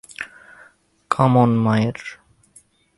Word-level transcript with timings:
কাম 1.11 1.33
on 1.37 1.51
মায়ের। 1.57 1.97